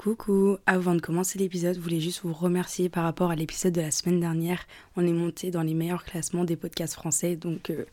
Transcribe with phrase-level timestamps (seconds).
[0.00, 3.82] Coucou, avant de commencer l'épisode, je voulais juste vous remercier par rapport à l'épisode de
[3.82, 4.64] la semaine dernière.
[4.96, 7.84] On est monté dans les meilleurs classements des podcasts français, donc euh,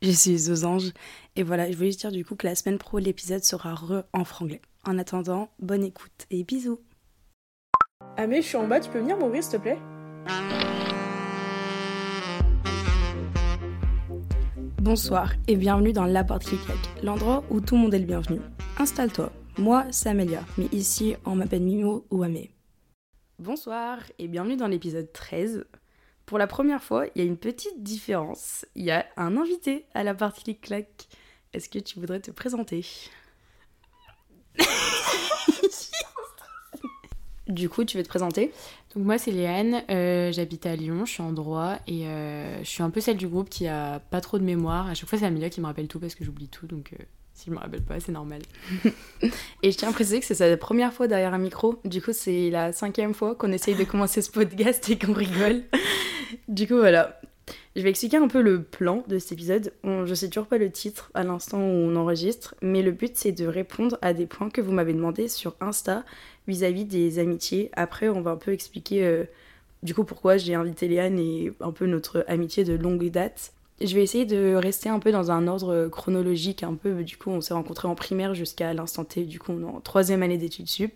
[0.00, 0.92] je suis aux anges.
[1.34, 4.04] Et voilà, je voulais juste dire du coup que la semaine pro, l'épisode sera re
[4.12, 4.60] en franglais.
[4.86, 6.78] En attendant, bonne écoute et bisous.
[8.16, 9.78] Ah mais je suis en bas, tu peux venir m'ouvrir s'il te plaît?
[14.80, 18.06] Bonsoir et bienvenue dans La Porte qui claque, l'endroit où tout le monde est le
[18.06, 18.38] bienvenu.
[18.78, 22.50] Installe-toi, moi c'est Amélia, mais ici on m'appelle Mimo ou Amé.
[23.38, 25.64] Bonsoir et bienvenue dans l'épisode 13.
[26.26, 28.66] Pour la première fois, il y a une petite différence.
[28.74, 31.08] Il y a un invité à la partie qui claque.
[31.52, 32.84] Est-ce que tu voudrais te présenter?
[37.48, 38.52] Du coup, tu veux te présenter?
[38.94, 42.68] Donc moi c'est Léane, euh, j'habite à Lyon, je suis en droit et euh, je
[42.68, 44.86] suis un peu celle du groupe qui a pas trop de mémoire.
[44.86, 47.02] À chaque fois c'est Amélia qui me rappelle tout parce que j'oublie tout donc euh,
[47.38, 48.42] si je me rappelle pas c'est normal.
[49.62, 51.76] Et je tiens à préciser que c'est sa première fois derrière un micro.
[51.84, 55.62] Du coup, c'est la cinquième fois qu'on essaye de commencer ce podcast et qu'on rigole.
[56.48, 57.20] Du coup, voilà.
[57.76, 59.72] Je vais expliquer un peu le plan de cet épisode.
[59.84, 63.16] On- je sais toujours pas le titre à l'instant où on enregistre, mais le but
[63.16, 66.04] c'est de répondre à des points que vous m'avez demandé sur Insta
[66.48, 67.70] vis-à-vis des amitiés.
[67.74, 69.24] Après, on va un peu expliquer euh,
[69.84, 73.52] du coup pourquoi j'ai invité Léane et un peu notre amitié de longue date.
[73.80, 77.04] Je vais essayer de rester un peu dans un ordre chronologique, un peu.
[77.04, 79.24] Du coup, on s'est rencontrés en primaire jusqu'à l'instant T.
[79.24, 80.92] Du coup, en troisième année d'études sup.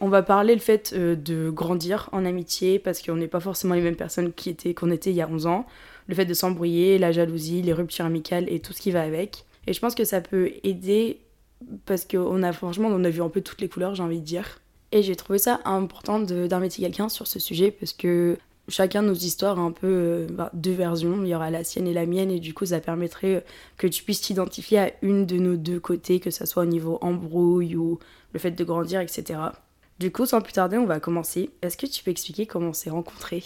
[0.00, 3.74] On va parler le fait euh, de grandir en amitié parce qu'on n'est pas forcément
[3.74, 5.66] les mêmes personnes qui étaient qu'on était il y a 11 ans.
[6.06, 9.44] Le fait de s'embrouiller, la jalousie, les ruptures amicales et tout ce qui va avec.
[9.66, 11.18] Et je pense que ça peut aider
[11.84, 14.24] parce qu'on a franchement on a vu un peu toutes les couleurs, j'ai envie de
[14.24, 14.60] dire.
[14.92, 18.38] Et j'ai trouvé ça important d'inviter quelqu'un sur ce sujet parce que
[18.68, 21.22] chacun de nos histoires a un peu euh, bah, deux versions.
[21.22, 23.40] Il y aura la sienne et la mienne et du coup ça permettrait euh,
[23.76, 26.98] que tu puisses t'identifier à une de nos deux côtés, que ça soit au niveau
[27.00, 27.98] embrouille ou
[28.32, 29.40] le fait de grandir, etc.
[29.98, 31.50] Du coup, sans plus tarder, on va commencer.
[31.62, 33.42] Est-ce que tu peux expliquer comment on s'est rencontrés?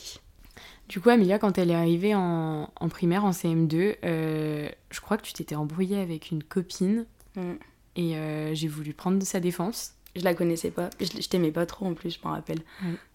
[0.89, 5.17] Du coup Amélia quand elle est arrivée en, en primaire en CM2, euh, je crois
[5.17, 7.53] que tu t'étais embrouillée avec une copine Mm.
[7.97, 9.93] et euh, j'ai voulu prendre de sa défense.
[10.15, 10.91] Je la connaissais pas.
[11.01, 12.61] Je, je t'aimais pas trop en plus, je m'en rappelle.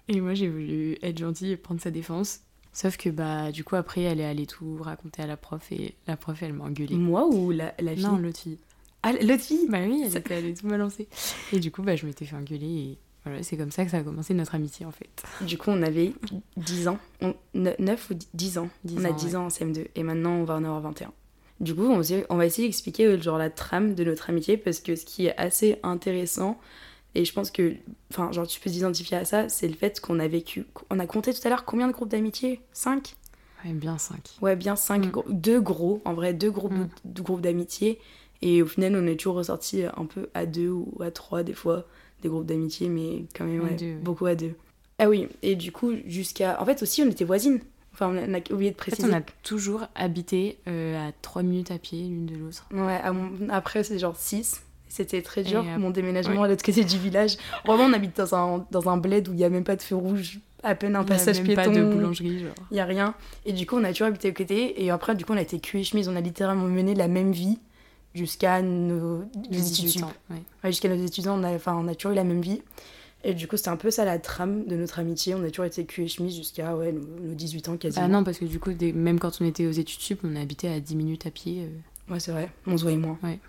[0.10, 2.42] Et moi j'ai voulu être gentille et prendre sa défense.
[2.74, 5.96] Sauf que bah du coup après elle est allée tout raconter à la prof et
[6.08, 6.96] la prof elle m'a engueulée.
[6.96, 8.06] Moi ou la, la fille?
[8.06, 8.60] Non l'autre fille.
[9.04, 9.68] Ah, l'autre fille?
[9.70, 11.08] Bah oui, elle était allée tout balancer.
[11.54, 13.98] Et du coup, bah, je m'étais fait engueuler et voilà, c'est comme ça que ça
[13.98, 15.24] a commencé notre amitié en fait.
[15.46, 16.14] Du coup, on avait
[16.58, 16.98] 10 ans.
[17.22, 18.70] On, 9 ou 10 ans?
[18.86, 19.88] 10 on a ans, 10 ans en CM2.
[19.96, 21.12] Et maintenant, on va en avoir 21.
[21.60, 24.96] Du coup, on, on va essayer d'expliquer genre la trame de notre amitié parce que
[24.96, 26.60] ce qui est assez intéressant,
[27.20, 27.74] et je pense que,
[28.12, 30.66] enfin, genre, tu peux t'identifier à ça, c'est le fait qu'on a vécu.
[30.90, 32.62] On a compté tout à l'heure combien de groupes d'amitié?
[32.74, 33.16] 5
[33.66, 34.38] Ouais, bien 5.
[34.42, 35.06] Ouais, bien 5.
[35.16, 35.22] Mm.
[35.30, 36.90] Deux gros, en vrai, deux groupes, Mm.
[37.06, 38.00] de groupes d'amitié.
[38.44, 41.54] Et au final, on est toujours ressorti un peu à deux ou à trois, des
[41.54, 41.86] fois,
[42.22, 44.54] des groupes d'amitié, mais quand même, ouais, deux, beaucoup à deux.
[45.00, 46.62] Ah oui, et du coup, jusqu'à.
[46.62, 47.60] En fait, aussi, on était voisines.
[47.94, 49.10] Enfin, on a oublié de En fait, préciser.
[49.12, 52.68] on a toujours habité euh, à 3 minutes à pied l'une de l'autre.
[52.72, 54.62] Ouais, mon- après, c'est genre 6.
[54.90, 56.46] C'était très dur, Et, euh, mon déménagement ouais.
[56.46, 57.38] à l'autre côté du village.
[57.66, 59.82] Vraiment, on habite dans un, dans un bled où il n'y a même pas de
[59.82, 61.62] feu rouge, à peine un Il y a passage piéton.
[61.64, 62.54] pas de boulangerie, genre.
[62.72, 63.14] Il y a rien.
[63.46, 64.84] Et du coup, on a toujours habité à côté.
[64.84, 66.08] Et après, du coup, on a été cul et chemise.
[66.10, 67.60] On a littéralement mené la même vie
[68.16, 69.20] jusqu'à nos
[69.52, 70.04] les études 18 sup.
[70.06, 70.14] ans.
[70.30, 70.38] Ouais.
[70.64, 72.62] Ouais, jusqu'à nos étudiants, on a, enfin, on a toujours eu la même vie.
[73.24, 75.36] Et du coup, c'était un peu ça la trame de notre amitié.
[75.36, 78.08] On a toujours été cul et chemise jusqu'à ouais, nos, nos 18 ans quasiment.
[78.08, 80.70] Bah non, parce que du coup, même quand on était aux études sup, on habitait
[80.70, 81.64] à 10 minutes à pied.
[81.64, 82.14] euh.
[82.14, 82.50] Ouais, c'est vrai.
[82.66, 83.40] On se voyait moins Ouais.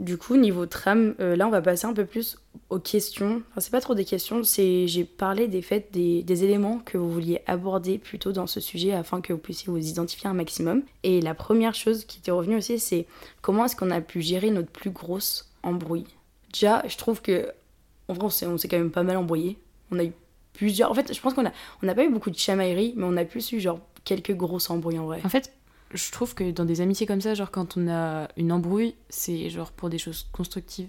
[0.00, 2.38] Du coup, niveau trame, euh, là, on va passer un peu plus
[2.70, 3.42] aux questions.
[3.50, 7.10] Enfin, c'est pas trop des questions, c'est j'ai parlé des faits, des, éléments que vous
[7.10, 10.84] vouliez aborder plutôt dans ce sujet afin que vous puissiez vous identifier un maximum.
[11.02, 13.06] Et la première chose qui était revenue aussi, c'est
[13.42, 16.06] comment est-ce qu'on a pu gérer notre plus grosse embrouille?
[16.50, 17.52] Déjà, je trouve que
[18.08, 19.58] en vrai, on s'est on s'est quand même pas mal embrouillé.
[19.90, 20.12] On a eu
[20.54, 20.90] plusieurs.
[20.90, 23.18] En fait, je pense qu'on a on n'a pas eu beaucoup de chamailleries, mais on
[23.18, 25.20] a plus eu genre quelques grosses embrouilles en vrai.
[25.24, 25.52] En fait,
[25.92, 29.50] je trouve que dans des amitiés comme ça, genre quand on a une embrouille, c'est
[29.50, 30.88] genre pour des choses constructives.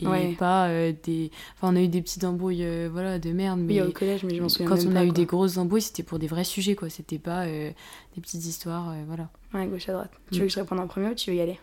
[0.00, 0.36] Et Ouais.
[0.38, 1.32] pas euh, des.
[1.56, 3.82] Enfin, on a eu des petites embrouilles, euh, voilà, de merde, mais.
[3.82, 5.14] Oui, au collège, mais je m'en souviens Quand même on pas, a eu quoi.
[5.14, 6.88] des grosses embrouilles, c'était pour des vrais sujets, quoi.
[6.88, 7.72] C'était pas euh,
[8.14, 9.28] des petites histoires, voilà.
[9.52, 10.12] Ouais, gauche à droite.
[10.30, 10.40] Tu Mm.
[10.42, 11.58] veux que je réponde en premier ou tu veux y aller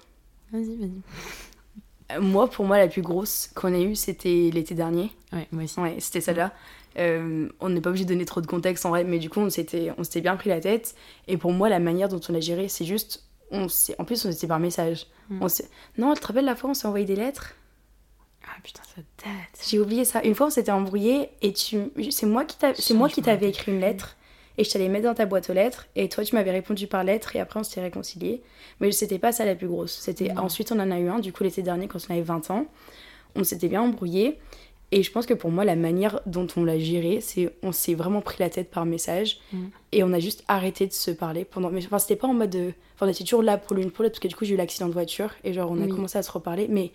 [0.52, 2.20] Vas-y, vas-y.
[2.22, 5.12] Moi, pour moi, la plus grosse qu'on ait eue, c'était l'été dernier.
[5.34, 5.80] Ouais, moi aussi.
[5.80, 6.54] Ouais, c'était celle-là.
[6.98, 9.40] Euh, on n'est pas obligé de donner trop de contexte en vrai, mais du coup,
[9.40, 10.96] on s'était, on s'était bien pris la tête.
[11.28, 13.24] Et pour moi, la manière dont on l'a géré, c'est juste.
[13.52, 13.68] On
[14.00, 15.08] en plus, on était par message.
[15.30, 15.44] Mm.
[15.44, 15.48] On
[15.98, 17.54] non, tu te rappelles la fois, on s'est envoyé des lettres?
[18.48, 19.66] Ah putain, ça date.
[19.68, 20.24] J'ai oublié ça.
[20.24, 21.78] Une fois, on s'était embrouillé et tu...
[22.12, 24.16] c'est moi qui t'avais écrit une lettre
[24.58, 27.04] et je t'allais mettre dans ta boîte aux lettres et toi, tu m'avais répondu par
[27.04, 28.42] lettre et après, on s'était réconciliés.
[28.80, 29.94] Mais c'était pas ça la plus grosse.
[29.94, 30.44] C'était Non.
[30.44, 31.20] ensuite, on en a eu un.
[31.20, 32.66] Du coup, l'été dernier, quand on avait 20 ans,
[33.36, 34.40] on s'était bien embrouillé
[34.98, 37.96] Et je pense que pour moi, la manière dont on l'a géré, c'est on s'est
[37.96, 39.58] vraiment pris la tête par message Mm.
[39.92, 41.70] et on a juste arrêté de se parler pendant.
[41.70, 42.50] Mais enfin, c'était pas en mode.
[42.52, 44.54] de- Enfin, on était toujours là pour l'une pour l'autre parce que du coup, j'ai
[44.54, 45.90] eu l'accident de voiture et genre, on a Oui.
[45.90, 46.68] commencé à se reparler.
[46.70, 46.94] Mais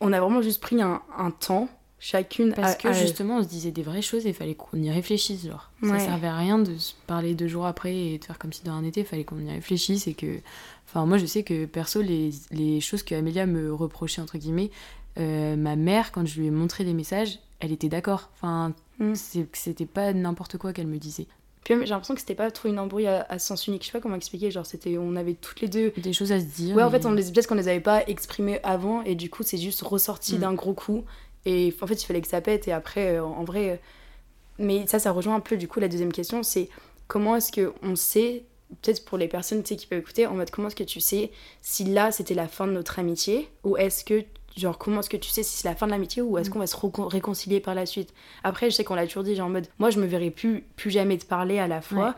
[0.00, 1.68] on a vraiment juste pris un, un temps,
[2.00, 2.52] chacune.
[2.54, 4.76] Parce à- que à- justement, on se disait des vraies choses et il fallait qu'on
[4.82, 5.46] y réfléchisse.
[5.46, 5.70] Genre.
[5.82, 5.90] Ouais.
[6.00, 8.64] Ça servait à rien de se parler deux jours après et de faire comme si
[8.64, 9.02] de rien n'était.
[9.02, 10.40] Il fallait qu'on y réfléchisse et que.
[10.88, 14.70] Enfin, moi, je sais que perso, les, les choses que Amélia me reprochait, entre guillemets,
[15.18, 18.30] euh, ma mère, quand je lui ai montré des messages, elle était d'accord.
[18.34, 19.14] Enfin, Mm.
[19.14, 21.26] c'est- c'était pas n'importe quoi qu'elle me disait.
[21.64, 23.82] Puis j'ai l'impression que c'était pas trop une embrouille à, à sens unique.
[23.82, 24.50] Je sais pas comment expliquer.
[24.50, 24.98] Genre, c'était.
[24.98, 25.92] On avait toutes les deux.
[25.96, 26.76] Des choses à se dire.
[26.76, 29.28] Ouais, en mais- fait, on les, peut-être qu'on les avait pas exprimées avant et du
[29.30, 30.40] coup, c'est juste ressorti Mm.
[30.40, 31.04] d'un gros coup.
[31.44, 33.70] Et en fait, il fallait que ça pète et après, euh, en vrai.
[33.70, 33.76] euh,
[34.58, 36.70] Mais ça, ça rejoint un peu du coup la deuxième question c'est
[37.08, 38.44] comment est-ce qu'on sait,
[38.80, 41.30] peut-être pour les personnes qui peuvent écouter, en mode comment est-ce que tu sais
[41.60, 44.24] si là c'était la fin de notre amitié ou est-ce que.
[44.56, 46.52] Genre, comment est-ce que tu sais si c'est la fin de l'amitié ou est-ce Mm.
[46.54, 46.76] qu'on va se
[47.08, 48.14] réconcilier par la suite?
[48.42, 50.64] Après, je sais qu'on l'a toujours dit, genre en mode, moi je me verrai plus,
[50.76, 52.12] plus jamais te parler à la fois, Ouais.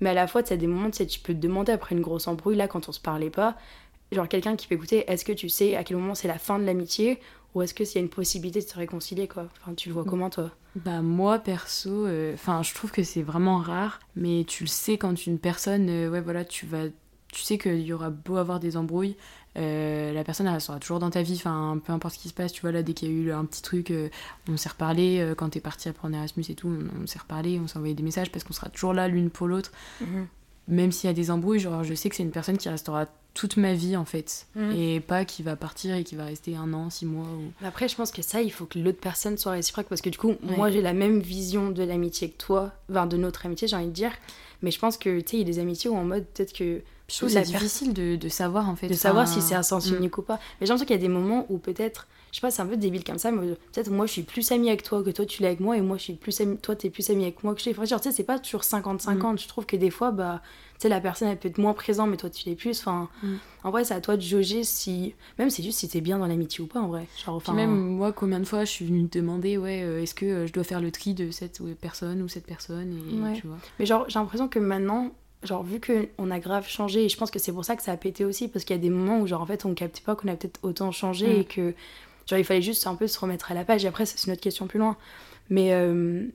[0.00, 1.94] mais à la fois, tu as des moments, tu sais, tu peux te demander après
[1.94, 3.56] une grosse embrouille, là, quand on se parlait pas,
[4.10, 6.58] genre quelqu'un qui peut écouter, est-ce que tu sais à quel moment c'est la fin
[6.58, 7.18] de l'amitié
[7.54, 9.46] ou est-ce que s'il y a une possibilité de se réconcilier, quoi?
[9.60, 10.08] Enfin, tu le vois Mm.
[10.08, 10.50] comment, toi?
[10.74, 14.96] Bah moi perso, euh, enfin je trouve que c'est vraiment rare, mais tu le sais
[14.96, 16.84] quand une personne, euh, ouais voilà, tu vas,
[17.30, 19.16] tu sais qu'il y aura beau avoir des embrouilles,
[19.58, 22.34] euh, la personne elle restera toujours dans ta vie, enfin peu importe ce qui se
[22.34, 24.08] passe, tu vois là dès qu'il y a eu un petit truc, euh,
[24.48, 27.60] on s'est reparlé euh, quand t'es parti apprendre Erasmus et tout, on, on s'est reparlé,
[27.60, 29.70] on s'est envoyé des messages parce qu'on sera toujours là l'une pour l'autre,
[30.68, 33.06] même s'il y a des embrouilles, genre je sais que c'est une personne qui restera
[33.34, 34.72] toute ma vie en fait, Mhm.
[34.76, 37.64] et pas qui va partir et qui va rester un an, six mois ou.
[37.66, 40.18] Après, je pense que ça, il faut que l'autre personne soit réciproque parce que du
[40.18, 40.56] coup, Ouais.
[40.56, 43.86] moi j'ai la même vision de l'amitié que toi, enfin de notre amitié, j'ai envie
[43.86, 44.12] de dire.
[44.60, 46.52] Mais je pense que, tu sais, il y a des amitiés où en mode peut-être
[46.52, 46.82] que.
[47.12, 48.88] Je trouve c'est difficile de, de savoir en fait.
[48.88, 49.96] de savoir si c'est à sens mm.
[49.96, 50.34] unique ou pas.
[50.60, 52.66] Mais j'ai l'impression qu'il y a des moments où peut-être, je sais pas, c'est un
[52.66, 55.26] peu débile comme ça, mais peut-être moi je suis plus amie avec toi que toi
[55.26, 57.44] tu l'es avec moi et moi je suis plus amie, toi t'es plus amie avec
[57.44, 57.72] moi que je l'ai.
[57.72, 59.38] Enfin, genre, tu sais, c'est pas toujours 50-50.
[59.42, 60.40] Je trouve que des fois, bah,
[60.74, 62.80] tu sais, la personne elle peut être moins présente, mais toi tu l'es plus.
[62.80, 63.34] Enfin, Mm.
[63.64, 65.14] en vrai, c'est à toi de jauger si.
[65.38, 67.06] Même c'est juste si t'es bien dans l'amitié ou pas en vrai.
[67.24, 70.14] Genre, Puis même moi, combien de fois je suis venue te demander, ouais, euh, est-ce
[70.14, 73.20] que euh, je dois faire le tri de cette euh, personne ou cette personne et
[73.22, 73.34] Ouais.
[73.38, 73.58] tu vois.
[73.78, 77.30] Mais genre, j'ai l'impression que maintenant, genre, vu qu'on a grave changé, et je pense
[77.30, 79.20] que c'est pour ça que ça a pété aussi, parce qu'il y a des moments
[79.20, 81.40] où, genre, en fait, on captait pas qu'on a peut-être autant changé Mm.
[81.40, 81.74] et que,
[82.28, 83.84] genre, il fallait juste un peu se remettre à la page.
[83.84, 84.96] Et après, c'est une autre question plus loin.
[85.50, 86.26] Mais, euh,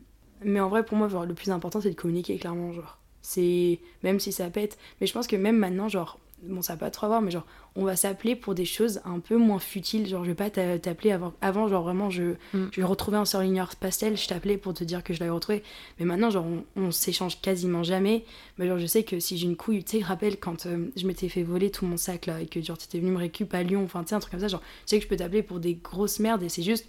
[0.44, 2.98] mais en vrai, pour moi, genre, le plus important, c'est de communiquer, clairement, genre.
[3.22, 3.80] C'est.
[4.04, 4.78] Même si ça pète.
[5.02, 6.20] Mais je pense que même maintenant, genre.
[6.44, 9.20] Bon, ça va pas trop avoir, mais genre, on va s'appeler pour des choses un
[9.20, 10.06] peu moins futiles.
[10.08, 11.34] Genre, je vais pas t'a- t'appeler avant.
[11.42, 12.68] Avant, genre, vraiment, je, Mm.
[12.72, 15.64] je vais retrouver un surligneur pastel, je t'appelais pour te dire que je l'avais retrouvé.
[16.00, 18.24] Mais maintenant, genre, on, on s'échange quasiment jamais.
[18.60, 21.08] Mais genre, je sais que si j'ai une couille, tu sais, rappelle quand euh, je
[21.08, 23.64] m'étais fait voler tout mon sac là et que genre, t'étais venu me récupérer à
[23.64, 25.42] Lyon, enfin, tu sais, un truc comme ça, genre, je sais que je peux t'appeler
[25.42, 26.88] pour des grosses merdes et c'est juste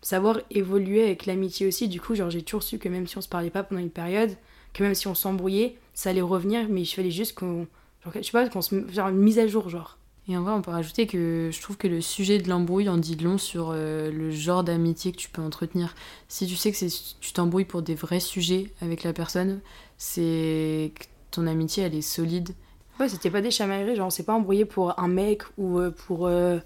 [0.00, 1.88] savoir évoluer avec l'amitié aussi.
[1.88, 3.90] Du coup, genre, j'ai toujours su que même si on se parlait pas pendant une
[3.90, 4.30] période,
[4.72, 7.66] que même si on s'embrouillait, ça allait revenir, mais il fallait juste qu'on.
[8.06, 8.88] Genre, je sais pas, qu'on se.
[8.90, 9.98] Genre, une mise à jour, genre.
[10.28, 12.96] Et en vrai, on peut rajouter que je trouve que le sujet de l'embrouille en
[12.96, 15.94] dit long sur euh, le genre d'amitié que tu peux entretenir.
[16.26, 19.60] Si tu sais que c'est- tu t'embrouilles pour des vrais sujets avec la personne,
[19.98, 22.50] c'est que ton amitié, elle est solide.
[22.98, 25.90] Ouais, c'était pas des chamailleries, genre on s'est pas embrouillé pour un mec ou euh,
[25.90, 26.26] pour.
[26.26, 26.58] euh,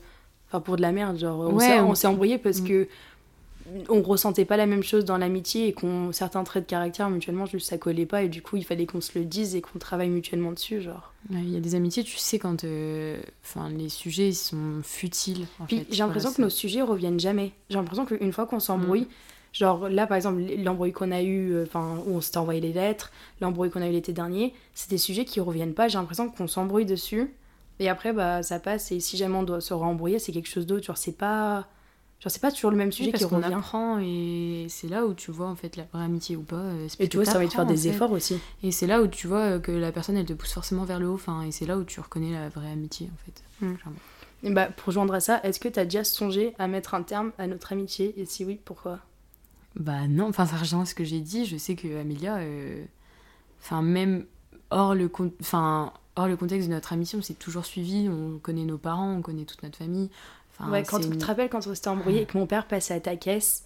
[0.53, 2.67] Enfin, pour de la merde, genre s'est- on s'est embrouillé parce Mm.
[2.69, 2.89] que
[3.89, 7.47] on ressentait pas la même chose dans l'amitié et qu'on certains traits de caractère mutuellement
[7.47, 9.79] juste ça collait pas et du coup il fallait qu'on se le dise et qu'on
[9.79, 11.13] travaille mutuellement dessus genre.
[11.31, 14.81] Ouais, Il y a des amitiés, tu sais, quand euh, enfin, les sujets ils sont
[14.83, 15.47] futiles.
[15.59, 17.53] En Puis j'ai l'impression que nos sujets reviennent jamais.
[17.69, 19.07] J'ai l'impression qu'une fois qu'on s'embrouille,
[19.53, 22.73] genre là par exemple l'embrouille qu'on a eu, euh, enfin où on s'était envoyé les
[22.73, 25.89] lettres, l'embrouille qu'on a eu l'été dernier, c'est des sujets qui reviennent pas.
[25.89, 27.35] J'ai l'impression qu'on s'embrouille dessus
[27.79, 30.67] et après bah ça passe et si jamais on doit se re-embrouiller c'est quelque chose
[30.67, 30.85] d'autre.
[30.85, 31.69] Genre c'est pas,
[32.21, 33.55] genre c'est pas toujours le même Oui, sujet parce qui qu'on revient.
[33.55, 36.57] apprend et c'est là où tu vois en fait la vraie amitié ou pas.
[36.57, 37.97] euh, Et parce tu vois ça va te faire des en fait.
[37.97, 38.39] efforts aussi.
[38.63, 41.09] Et c'est là où tu vois que la personne elle te pousse forcément vers le
[41.09, 41.15] haut.
[41.15, 43.67] Enfin, et c'est là où tu reconnais la vraie amitié en fait.
[43.67, 43.75] Mm.
[44.43, 47.33] Et bah pour joindre à ça, est-ce que t'as déjà songé à mettre un terme
[47.39, 48.15] à notre amitié?
[48.21, 49.01] Et si oui pourquoi?
[49.77, 51.45] Bah non, enfin ça rejoint ce que j'ai dit.
[51.47, 52.85] Je sais que Amélia, euh,
[53.63, 54.27] enfin même
[54.71, 58.09] hors le, con- enfin, hors le contexte de notre amitié, on s'est toujours suivi.
[58.09, 60.11] On connaît nos parents, on connaît toute notre famille.
[60.61, 62.67] Enfin, Ouais, quand tu une- te rappelles quand on s'était embrouillé et que mon père
[62.67, 63.65] passait à ta caisse.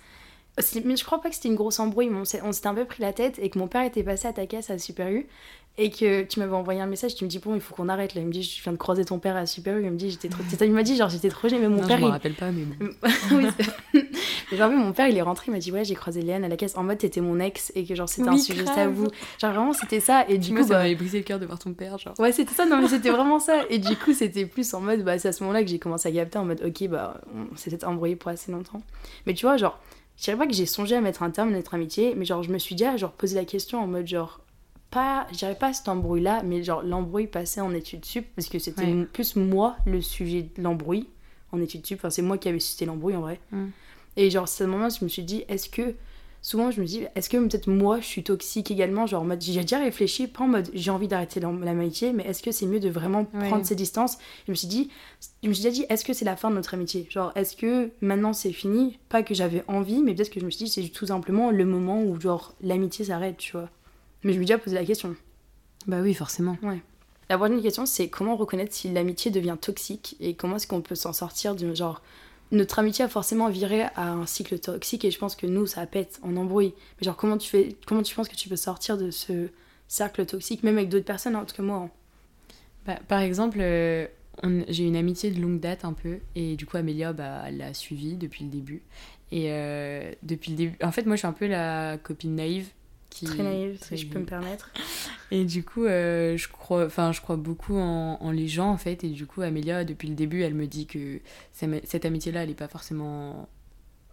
[0.84, 3.02] Mais je crois pas que c'était une grosse embrouille, mais on s'était un peu pris
[3.02, 5.26] la tête et que mon père était passé à ta caisse à Super U
[5.76, 8.14] et que tu m'avais envoyé un message, tu me dis bon il faut qu'on arrête
[8.14, 9.96] là, il me dit je viens de croiser ton père à Super U, il me
[9.96, 10.42] dit j'étais trop...
[10.60, 12.12] il m'a dit genre j'étais trop gênée, mais mon Non, père je me il...
[12.12, 12.90] rappelle pas, mais bon.
[13.32, 13.46] oui,
[14.52, 16.48] mais genre, mon père il est rentré, il m'a dit ouais j'ai croisé Léane à
[16.48, 18.76] la caisse en mode t'étais mon ex et que genre c'était un Oui, sujet grave.
[18.76, 19.08] tabou.
[19.40, 21.46] Genre vraiment c'était ça et du Moi, coup ça bah, m'avait brisé le cœur de
[21.46, 22.14] voir ton père, genre.
[22.20, 23.62] Ouais, c'était ça, non, mais c'était vraiment ça.
[23.68, 26.08] Et du coup, c'était plus en mode, bah, c'est à ce moment-là que j'ai commencé
[26.08, 27.20] à capter en mode, ok, bah,
[27.52, 28.80] on s'est peut-être embrouillé pour assez longtemps.
[29.26, 29.78] Mais tu vois, genre,
[30.16, 32.42] je dirais pas que j'ai songé à mettre un terme à notre amitié, mais genre,
[32.44, 34.40] je me suis déjà genre, posé la question en mode genre,
[34.94, 38.58] pas, je dirais pas cet embrouille-là, mais genre l'embrouille passé en études sup, parce que
[38.58, 39.04] c'était Ouais.
[39.12, 41.06] plus moi le sujet de l'embrouille
[41.52, 41.98] en études sup.
[41.98, 43.40] Enfin, c'est moi qui avais suscité l'embrouille en vrai.
[43.52, 43.66] Mm.
[44.16, 45.94] Et genre, c'est ce moment je me suis dit, est-ce que.
[46.46, 49.06] Souvent, je me dis, est-ce que peut-être moi, je suis toxique également?
[49.06, 52.22] Genre, en mode, j'ai déjà réfléchi, pas en mode, j'ai envie d'arrêter l'am- l'amitié, mais
[52.24, 53.48] est-ce que c'est mieux de vraiment Ouais.
[53.48, 54.18] prendre ses distances?
[54.46, 54.90] Je me suis dit,
[55.42, 57.06] je me suis déjà dit, est-ce que c'est la fin de notre amitié?
[57.08, 58.98] Genre, est-ce que maintenant c'est fini?
[59.08, 61.64] Pas que j'avais envie, mais peut-être que je me suis dit, c'est tout simplement le
[61.64, 63.70] moment où, genre, l'amitié s'arrête, tu vois.
[64.24, 65.14] Mais je me suis déjà posé la question.
[65.86, 66.56] Bah oui, forcément.
[67.30, 70.94] La prochaine question, c'est comment reconnaître si l'amitié devient toxique et comment est-ce qu'on peut
[70.94, 72.02] s'en sortir du genre.
[72.52, 75.86] Notre amitié a forcément viré à un cycle toxique et je pense que nous, ça
[75.86, 76.74] pète en embrouille.
[77.00, 79.48] Mais genre, comment tu, fais, comment tu penses que tu peux sortir de ce
[79.88, 81.90] cercle toxique, même avec d'autres personnes, hein, en tout cas moi hein.
[82.86, 84.06] Bah, par exemple, euh,
[84.42, 87.56] on- j'ai une amitié de longue date un peu, et du coup Amélia, bah, elle
[87.58, 88.82] l'a suivie depuis le début.
[89.32, 92.68] Et euh, depuis le début, en fait, moi je suis un peu la copine naïve
[93.14, 94.70] qui Très naïve, si je peux me permettre.
[95.30, 98.76] Et du coup, euh, je crois, enfin, je crois beaucoup en, en les gens en
[98.76, 99.04] fait.
[99.04, 101.20] Et du coup, Amélia, depuis le début, elle me dit que
[101.52, 103.48] cette amitié-là, elle est pas forcément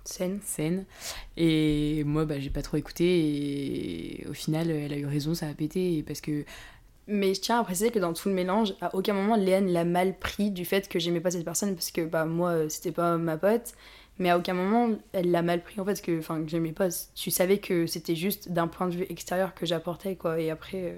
[0.03, 0.39] Scène.
[0.43, 0.85] saine.
[1.37, 3.05] Et moi, bah, j'ai pas trop écouté.
[3.05, 5.97] Et au final, elle a eu raison, ça a pété.
[5.97, 6.43] Et Parce que
[7.07, 9.85] Mais je tiens à préciser que dans tout le mélange, à aucun moment Léane l'a
[9.85, 12.91] mal pris du fait que j'aimais pas cette personne parce que bah moi euh, c'était
[12.91, 13.73] pas ma pote.
[14.21, 16.73] Mais à aucun moment elle l'a mal pris en fait parce que enfin que j'aimais
[16.73, 16.89] pas.
[17.15, 20.39] Tu savais que c'était juste d'un point de vue extérieur que j'apportais quoi.
[20.39, 20.97] Et après, euh,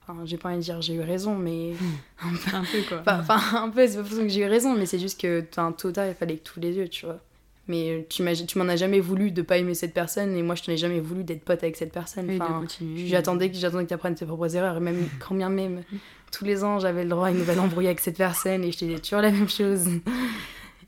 [0.00, 1.72] enfin j'ai pas envie de dire j'ai eu raison, mais
[2.22, 3.02] un peu quoi.
[3.04, 5.44] Enfin, un peu, c'est pas pour ça que j'ai eu raison, mais c'est juste que
[5.56, 7.18] un total, il fallait que tous les yeux, tu vois.
[7.66, 8.22] Mais euh, tu
[8.58, 11.00] m'en as jamais voulu de pas aimer cette personne, et moi je t'en ai jamais
[11.00, 12.30] voulu d'être pote avec cette personne.
[12.30, 12.64] Enfin,
[13.06, 15.82] j'attendais que j'attendais que tu apprennes tes propres erreurs, et même quand bien même,
[16.30, 18.78] tous les ans j'avais le droit à une nouvelle embrouille avec cette personne, et je
[18.78, 19.88] disais toujours la même chose.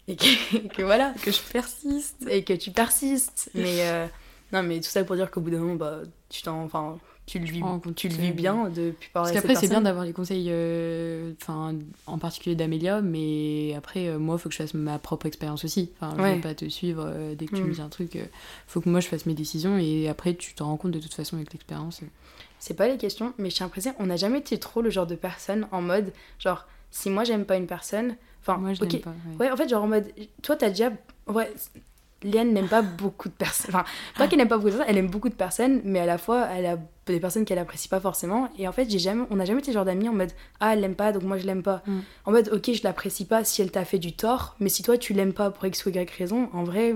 [0.08, 3.50] Et que, que voilà, que je persiste, et que tu persistes.
[3.54, 4.06] Mais euh,
[4.52, 6.62] non, mais tout ça pour dire qu'au bout d'un moment, bah, tu t'en.
[6.64, 7.62] Enfin, tu le vis,
[7.96, 10.48] tu le vis bien de plus Parce parler cette qu'après, c'est bien d'avoir les conseils,
[10.50, 11.74] euh, enfin,
[12.06, 15.64] en particulier d'Amélia, mais après, euh, moi, il faut que je fasse ma propre expérience
[15.64, 15.90] aussi.
[15.98, 16.34] Enfin, je Ouais.
[16.34, 17.68] vais pas te suivre dès que tu Mm.
[17.68, 18.14] me dis un truc.
[18.16, 18.28] Il
[18.66, 21.14] faut que moi, je fasse mes décisions et après, tu t'en rends compte de toute
[21.14, 22.02] façon avec l'expérience.
[22.58, 25.06] C'est pas les questions, mais je à préciser, on n'a jamais été trop le genre
[25.06, 28.92] de personne en mode, genre, si moi j'aime pas une personne, enfin, moi, je ok,
[28.92, 29.10] n'aime pas.
[29.10, 29.46] ouais.
[29.46, 30.06] ouais, en fait, genre en mode,
[30.42, 30.90] toi t'as déjà,
[31.26, 31.52] ouais,
[32.22, 33.84] Liane n'aime pas beaucoup de personnes, enfin,
[34.16, 36.18] pas qu'elle n'aime pas beaucoup de personnes, elle aime beaucoup de personnes, mais à la
[36.18, 39.36] fois, elle a des personnes qu'elle apprécie pas forcément, et en fait, j'ai jamais, on
[39.36, 41.62] n'a jamais été genre d'amis en mode, ah, elle l'aime pas, donc moi je l'aime
[41.62, 41.82] pas.
[41.86, 41.98] Mm.
[42.24, 44.96] En mode, ok, je l'apprécie pas si elle t'a fait du tort, mais si toi
[44.96, 46.94] tu l'aimes pas pour X ou Y raison, en vrai,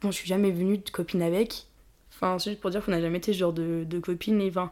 [0.00, 1.66] bon, je suis jamais venue de copine avec.
[2.14, 4.48] Enfin, c'est juste pour dire qu'on n'a jamais été ce genre de, de copine, et
[4.48, 4.70] enfin,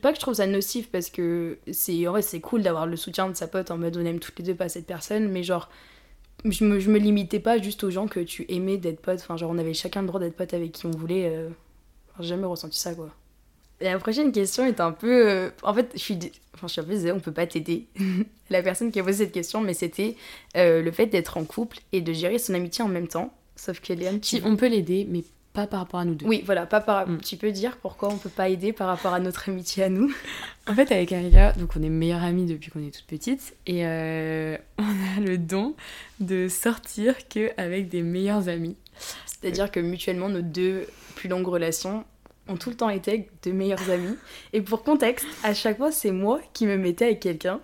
[0.00, 2.96] pas que je trouve ça nocif parce que c'est en vrai c'est cool d'avoir le
[2.96, 5.42] soutien de sa pote en mode on aime toutes les deux pas cette personne mais
[5.42, 5.68] genre
[6.44, 9.20] je me, je me limitais pas juste aux gens que tu aimais d'être pote.
[9.20, 11.48] Enfin genre on avait chacun le droit d'être pote avec qui on voulait euh,
[12.12, 13.10] enfin, j'ai jamais ressenti ça quoi.
[13.80, 16.72] Et la prochaine question est un peu euh, en fait je suis dé- enfin je
[16.72, 17.86] suis un peu désolée on peut pas t'aider.
[18.50, 20.16] La personne qui a posé cette question mais c'était
[20.56, 23.32] euh, le fait d'être en couple et de gérer son amitié en même temps.
[23.56, 26.26] Sauf que Léane tu Si, on peut l'aider, mais pas par rapport à nous deux.
[26.26, 27.20] oui voilà pas par Mm.
[27.22, 30.12] tu peux dire pourquoi on peut pas aider par rapport à notre amitié à nous
[30.66, 33.86] En fait, avec Amélia, donc on est meilleures amies depuis qu'on est toute petite, et
[33.86, 35.74] euh, on a le don
[36.20, 38.76] de sortir que avec des meilleurs amis.
[39.26, 42.04] C'est-à-dire que mutuellement, nos deux plus longues relations
[42.48, 44.16] ont tout le temps été de meilleurs amis.
[44.54, 47.60] Et pour contexte, à chaque fois, c'est moi qui me mettais avec quelqu'un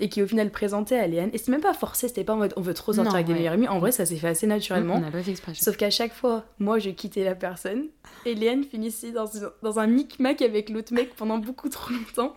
[0.00, 1.30] et qui au final présentait à Léane.
[1.32, 3.26] Et c'était même pas forcé, c'était pas en mode on veut trop sortir Non, avec
[3.26, 3.38] des ouais.
[3.38, 3.68] meilleurs amis.
[3.68, 4.98] En vrai, ça s'est fait assez On naturellement.
[4.98, 5.52] n'a pas fait exprès.
[5.54, 7.84] Sauf qu'à chaque fois, moi, je quittais la personne
[8.26, 9.26] et Léane finissait dans,
[9.62, 12.34] dans un micmac avec l'autre mec pendant beaucoup trop longtemps.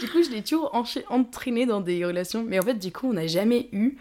[0.00, 0.70] Du coup, je l'ai toujours
[1.10, 2.44] entraînée dans des relations.
[2.46, 3.96] Mais en fait, du coup, on n'a jamais eu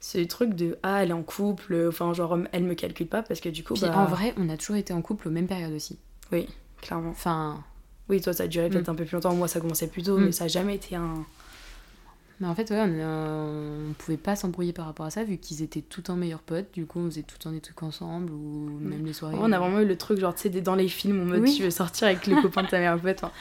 [0.00, 3.40] ce truc de ah, elle est en couple, enfin, genre, elle me calcule pas parce
[3.40, 5.46] que du coup, Puis bah, en vrai, on a toujours été en couple aux mêmes
[5.48, 5.98] périodes aussi.
[6.80, 7.10] clairement.
[7.10, 7.62] Enfin,
[8.08, 9.34] Oui, toi, ça a duré peut-être un peu plus longtemps.
[9.34, 10.24] Moi, ça commençait plus tôt, Mm.
[10.26, 11.24] mais ça a jamais été un.
[12.40, 15.36] Mais en fait, ouais, on, a- on pouvait pas s'embrouiller par rapport à ça vu
[15.36, 16.72] qu'ils étaient tout temps meilleurs potes.
[16.72, 19.36] Du coup, on faisait tout le temps des trucs ensemble ou même les soirées.
[19.38, 21.54] On a vraiment eu le truc, genre, tu sais, dans les films, en mode Oui.
[21.54, 23.18] tu veux sortir avec le copain de ta meilleure pote.
[23.22, 23.32] enfin.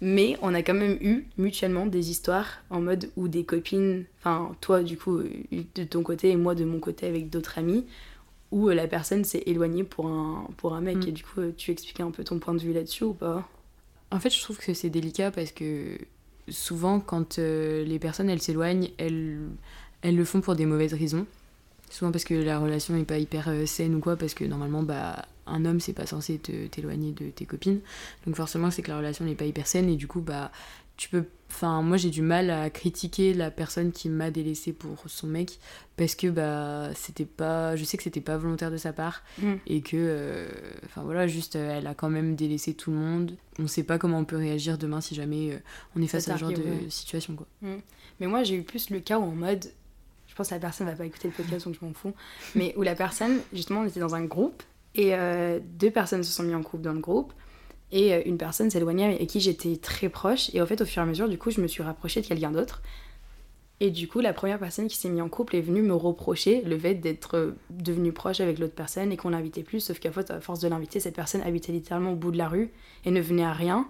[0.00, 4.52] Mais on a quand même eu mutuellement des histoires en mode où des copines, enfin,
[4.60, 5.28] toi, du coup, euh,
[5.74, 7.84] de ton côté et moi de mon côté avec d'autres amis,
[8.52, 10.98] où euh, la personne s'est éloignée pour un, pour un mec.
[10.98, 11.08] Mm.
[11.08, 13.48] Et du coup, euh, tu expliquais un peu ton point de vue là-dessus ou pas?
[14.12, 15.98] En fait, je trouve que c'est délicat parce que
[16.48, 19.38] souvent, quand euh, les personnes elles s'éloignent, elles,
[20.02, 21.26] elles le font pour des mauvaises raisons.
[21.90, 24.82] Souvent parce que la relation n'est pas hyper euh, saine ou quoi, parce que normalement,
[24.82, 27.80] bah, un homme, c'est pas censé t'éloigner de tes copines.
[28.26, 30.50] Donc forcément, c'est que la relation n'est pas hyper saine et du coup, bah,
[30.96, 35.04] tu peux enfin moi j'ai du mal à critiquer la personne qui m'a délaissé pour
[35.06, 35.58] son mec
[35.96, 39.54] parce que bah c'était pas je sais que c'était pas volontaire de sa part Mm.
[39.66, 40.48] et que euh,
[40.86, 43.96] enfin voilà juste euh, elle a quand même délaissé tout le monde on sait pas
[43.98, 45.58] comment on peut réagir demain si jamais euh,
[45.94, 46.90] on est Ça face à ce genre de ouais.
[46.90, 47.46] situation quoi
[48.20, 49.66] Mais moi, j'ai eu plus le cas où en mode.
[50.28, 52.12] Je pense que la personne va pas écouter le podcast, donc je m'en fous.
[52.54, 54.62] Mais où la personne, justement, on était dans un groupe
[54.94, 55.12] et
[55.78, 57.32] deux personnes se sont mis en couple dans le groupe.
[57.92, 60.50] Et euh, une personne s'éloignait avec qui j'étais très proche.
[60.54, 62.26] Et en fait, au fur et à mesure, du coup, je me suis rapprochée de
[62.26, 62.82] quelqu'un d'autre.
[63.78, 66.62] Et du coup, la première personne qui s'est mise en couple est venue me reprocher
[66.62, 69.80] le fait d'être euh, devenue proche avec l'autre personne et qu'on l'invitait plus.
[69.80, 72.70] Sauf qu'à force de l'inviter, cette personne habitait littéralement au bout de la rue
[73.04, 73.86] et ne venait à rien.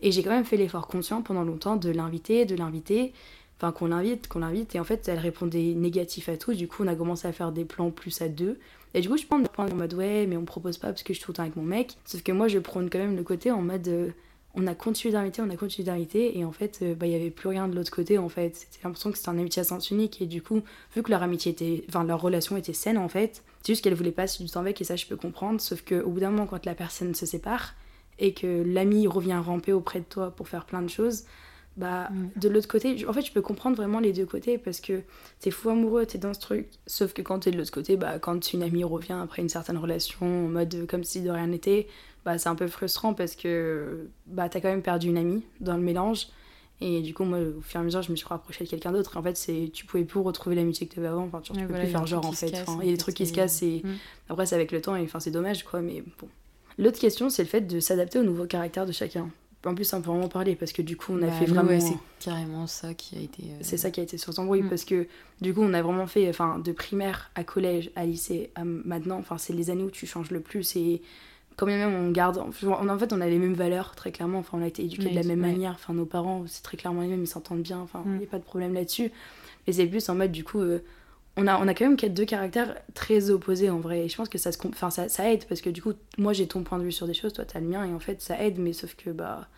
[0.00, 3.12] Et j'ai quand même fait l'effort conscient pendant longtemps de l'inviter, de l'inviter.
[3.60, 4.74] Enfin, qu'on l'invite, qu'on l'invite.
[4.74, 6.54] Et en fait, elle répondait négatif à tout.
[6.54, 8.58] Du coup, on a commencé à faire des plans plus à deux.
[8.94, 11.02] Et du coup, je prends le point en mode ouais, mais on propose pas parce
[11.02, 11.96] que je suis tout le temps avec mon mec.
[12.04, 14.10] Sauf que moi, je prône quand même le côté en mode euh,
[14.54, 16.38] on a continué d'inviter, on a continué d'inviter.
[16.38, 18.54] Et en fait, euh, bah, il y avait plus rien de l'autre côté en fait.
[18.56, 20.22] C'était l'impression que c'était un amitié à sens unique.
[20.22, 20.62] Et du coup,
[20.94, 21.84] vu que leur amitié était.
[21.88, 24.80] Enfin, leur relation était saine en fait, c'est juste qu'elle voulait passer du temps avec
[24.80, 25.60] et ça, je peux comprendre.
[25.60, 27.74] Sauf qu'au bout d'un moment, quand la personne se sépare
[28.18, 31.24] et que l'ami revient ramper auprès de toi pour faire plein de choses,
[31.78, 32.28] bah Mm.
[32.40, 35.00] de l'autre côté, en fait, je peux comprendre vraiment les deux côtés parce que
[35.40, 36.68] t'es fou amoureux, t'es dans ce truc.
[36.86, 39.78] Sauf que quand t'es de l'autre côté, bah quand une amie revient après une certaine
[39.78, 41.86] relation en mode comme si de rien n'était,
[42.24, 45.76] bah c'est un peu frustrant parce que bah t'as quand même perdu une amie dans
[45.76, 46.26] le mélange.
[46.80, 48.92] Et du coup, moi, au fur et à mesure, je me suis rapprochée de quelqu'un
[48.92, 49.16] d'autre.
[49.16, 51.24] Et en fait, c'est, tu pouvais plus retrouver l'amitié que t'avais avant.
[51.24, 52.52] Enfin, tu, peux voilà, plus faire genre, en fait.
[52.52, 53.88] casse, Enfin, en il y a des fait, trucs qui se cassent et Mm.
[54.28, 54.94] après, c'est avec le temps.
[54.94, 55.80] Et enfin, c'est dommage, quoi.
[55.80, 56.28] Mais bon.
[56.78, 59.28] L'autre question, c'est le fait de s'adapter au nouveau caractère de chacun.
[59.66, 61.68] En plus, on peut vraiment parler parce que du coup, on a Bah, fait vraiment.
[61.68, 64.44] ouais, c'est carrément ça qui a été euh, C'est ça qui a été sur son
[64.44, 64.68] bruit Mm.
[64.68, 65.06] parce que
[65.40, 69.18] du coup on a vraiment fait enfin de primaire à collège à lycée à maintenant
[69.18, 71.00] enfin c'est les années où tu changes le plus et
[71.56, 72.48] quand même on garde on-
[72.88, 75.14] en fait on a les mêmes valeurs très clairement enfin on a été éduqués de
[75.14, 78.02] la même manière enfin nos parents c'est très clairement les mêmes ils s'entendent bien enfin
[78.06, 78.18] il Mm.
[78.18, 79.10] n'y a pas de problème là-dessus
[79.66, 80.80] mais c'est plus en mode du coup euh,
[81.38, 84.04] on a, on a quand même quatre- deux caractères très opposés en vrai.
[84.04, 86.32] Et je pense que ça se enfin ça, ça aide parce que du coup moi
[86.32, 88.20] j'ai ton point de vue sur des choses toi t'as le mien et en fait
[88.20, 89.48] ça aide mais sauf que bah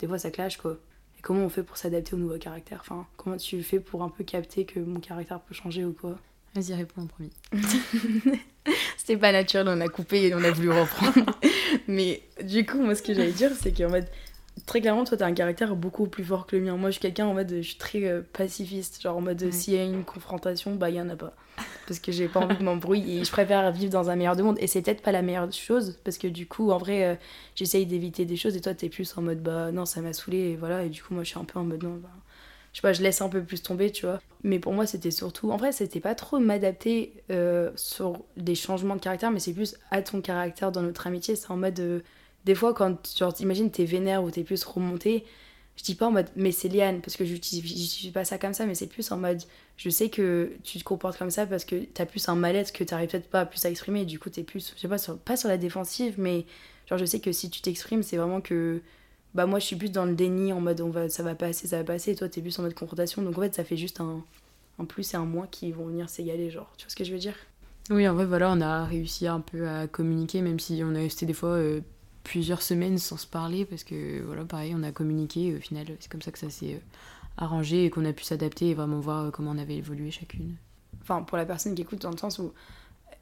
[0.00, 0.76] des fois ça clash quoi.
[1.18, 4.08] Et comment on fait pour s'adapter au nouveau caractère Enfin, comment tu fais pour un
[4.08, 6.18] peu capter que mon caractère peut changer ou quoi?
[6.54, 7.30] Vas-y réponds en premier
[8.96, 11.30] C'était pas naturel, on a coupé et on a voulu reprendre.
[11.88, 14.06] Mais du coup, moi, ce que j'allais dire, c'est qu'en mode,
[14.70, 16.76] très clairement, toi, t'as un caractère beaucoup plus fort que le mien.
[16.76, 19.02] Moi, je suis quelqu'un en mode, je suis très euh, pacifiste.
[19.02, 19.50] Genre en mode, Ouais.
[19.50, 21.34] s'il y a une confrontation, bah, il y en a pas.
[21.88, 24.42] Parce que j'ai pas envie de m'embrouiller et je préfère vivre dans un meilleur de
[24.42, 24.56] monde.
[24.60, 27.14] Et c'est peut-être pas la meilleure chose, parce que du coup, en vrai, euh,
[27.56, 30.38] j'essaye d'éviter des choses et toi, t'es plus en mode, bah, non, ça m'a saoulé
[30.38, 30.84] et voilà.
[30.84, 32.08] Et du coup, moi, je suis un peu en mode, non, bah,
[32.72, 34.20] je sais pas, je laisse un peu plus tomber, tu vois.
[34.44, 35.50] Mais pour moi, c'était surtout.
[35.50, 39.74] En vrai, c'était pas trop m'adapter euh, sur des changements de caractère, mais c'est plus
[39.90, 41.34] à ton caractère dans notre amitié.
[41.34, 41.80] C'est en mode.
[41.80, 42.00] euh,
[42.44, 45.24] des fois, quand, genre, imagine, t'es vénère ou t'es plus remonté,
[45.76, 48.66] je dis pas en mode, mais c'est Liane, parce que j'utilise pas ça comme ça,
[48.66, 49.42] mais c'est plus en mode,
[49.76, 52.84] je sais que tu te comportes comme ça parce que t'as plus un mal-être que
[52.84, 55.36] t'arrives peut-être pas plus à exprimer, du coup, t'es plus, je sais pas, sur, pas
[55.36, 56.44] sur la défensive, mais
[56.88, 58.80] genre, je sais que si tu t'exprimes, c'est vraiment que
[59.34, 61.68] bah moi je suis plus dans le déni en mode on va ça va passer
[61.68, 63.22] ça va passer et toi t'es plus en mode confrontation.
[63.22, 64.24] Donc en fait ça fait juste un,
[64.78, 66.72] un plus et un moins qui vont venir s'égaler genre.
[66.76, 67.36] Tu vois ce que je veux dire?
[67.90, 70.98] Oui, en vrai, voilà, on a réussi un peu à communiquer, même si on a
[70.98, 71.80] resté des fois euh,
[72.24, 75.86] plusieurs semaines sans se parler, parce que, voilà, pareil, on a communiqué, et au final,
[76.00, 76.78] c'est comme ça que ça s'est euh,
[77.36, 80.56] arrangé et qu'on a pu s'adapter et vraiment voir euh, comment on avait évolué chacune.
[81.02, 82.52] enfin pour la personne qui écoute dans le sens où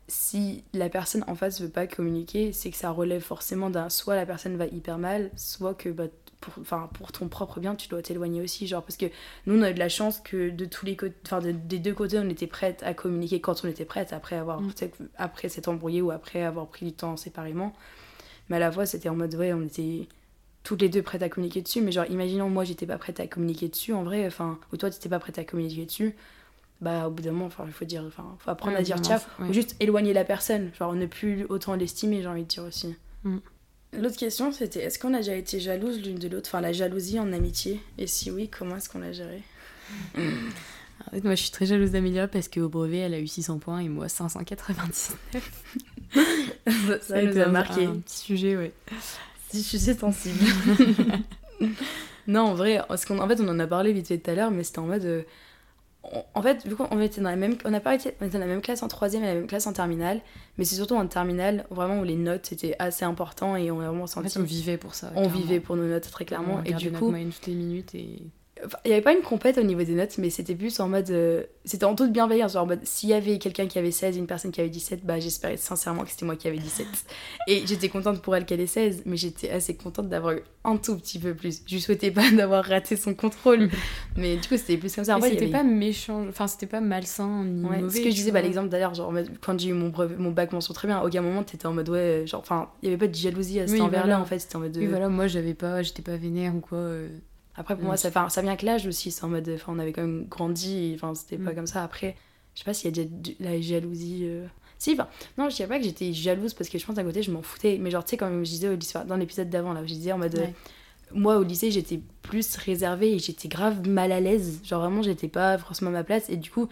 [0.09, 4.17] si la personne en face veut pas communiquer c'est que ça relève forcément d'un soit
[4.17, 6.05] la personne va hyper mal soit que bah,
[6.41, 9.07] pour, enfin, pour ton propre bien tu dois t'éloigner aussi genre parce que
[9.47, 11.79] nous on a eu de la chance que de tous les côtés enfin de- des
[11.79, 14.73] deux côtés on était prête à communiquer quand on était prête après avoir Mm.
[14.73, 17.75] peut-être après s'être embrouillé ou après avoir pris du temps séparément
[18.49, 20.09] mais à la fois c'était en mode ouais on était
[20.65, 23.27] toutes les deux prêtes à communiquer dessus mais genre imaginons moi j'étais pas prête à
[23.27, 26.15] communiquer dessus en vrai enfin ou toi t'étais pas prête à communiquer dessus
[26.81, 28.97] bah au bout d'un moment enfin il faut dire enfin faut apprendre Ouais, à dire
[29.41, 29.49] ouais.
[29.49, 32.95] ou juste éloigner la personne genre ne plus autant l'estimer j'ai envie de dire aussi
[33.25, 33.39] Mm.
[33.95, 36.49] l'autre question c'était est-ce qu'on a déjà été jalouse l'une de l'autre?
[36.51, 37.81] Enfin la jalousie en amitié?
[37.99, 39.43] Et si oui comment est-ce qu'on l'a géré
[40.17, 43.59] En fait, moi, je suis très jalouse d'Amélia parce qu'au brevet, elle a eu 600
[43.59, 45.17] points et moi 599.
[47.03, 48.73] ça, nous a marqué Un petit sujet,
[49.51, 50.39] si je suis sensible
[52.27, 54.35] non en vrai parce qu'en en fait on en a parlé vite fait tout à
[54.35, 55.23] l'heure mais c'était en mode euh,
[56.05, 58.35] on- en fait vu qu'on était dans la même on a pas été on était
[58.35, 60.21] dans la même classe en troisième et la même classe en terminale
[60.59, 63.87] mais c'est surtout en terminale vraiment où les notes étaient assez importantes et on a
[63.87, 65.11] vraiment En senti fait, on vivait pour ça.
[65.17, 65.47] on clairement.
[65.47, 67.95] vait pour nos notes très clairement On et du notre coup moyenne toutes les minutes
[67.95, 68.21] et
[68.85, 71.11] Il n'y avait pas une compète au niveau des notes, mais c'était plus en mode.
[71.11, 72.55] euh, c'était en toute bienveillance.
[72.55, 74.71] Genre en mode, s'il y avait quelqu'un qui avait 16 et une personne qui avait
[74.71, 76.87] 17, bah j'espérais sincèrement que c'était moi qui avais 17.
[77.47, 80.77] Et j'étais contente pour elle qu'elle ait 16, mais j'étais assez contente d'avoir eu un
[80.77, 81.63] tout petit peu plus.
[81.67, 83.69] Je lui souhaitais pas d'avoir raté son contrôle.
[84.17, 85.19] mais du coup, c'était plus comme ça.
[85.19, 87.97] Y c'était avait- pas méchant, enfin c'était pas malsain ni Ouais, mauvais.
[87.99, 90.53] ce que je disais, bah, l'exemple d'ailleurs, genre quand j'ai eu mon, brevet- mon bac
[90.53, 92.99] mention très bien, à aucun moment t'étais en mode ouais, genre, enfin, il y avait
[92.99, 94.21] pas de jalousie à cet Oui, envers-là voilà.
[94.21, 94.77] en fait, c'était en mode.
[94.77, 96.79] Oui, euh, voilà, moi j'avais pas, j'étais pas vénère ou quoi.
[96.79, 97.09] euh.
[97.59, 97.89] Après, pour Mm.
[97.89, 99.11] moi, ça, ça vient avec l'âge aussi.
[99.11, 99.51] C'est en mode.
[99.55, 100.93] Enfin, on avait quand même grandi.
[100.95, 101.55] Enfin, c'était pas Mm.
[101.57, 101.83] comme ça.
[101.85, 102.17] Après,
[102.55, 104.21] je sais pas s'il y a déjà du- la jalousie.
[104.25, 104.47] euh.
[104.79, 107.23] Si, enfin, non, je dirais pas que j'étais jalouse parce que je pense d'un côté,
[107.23, 107.79] je m'en foutais.
[107.81, 110.13] Mais genre, tu sais, comme je disais au lycée, dans l'épisode d'avant, là, je disais
[110.13, 110.37] en mode.
[110.39, 110.47] euh.
[111.13, 114.61] Moi, au lycée, j'étais plus réservée et j'étais grave mal à l'aise.
[114.65, 116.29] Genre, vraiment, j'étais pas forcément à ma place.
[116.31, 116.69] Et du coup,